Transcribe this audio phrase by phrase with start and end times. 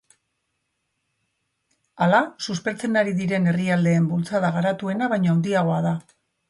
[2.05, 5.99] Hala, suspertzen ari diren herrialdeen bultzada garatuena baino handiagoa da.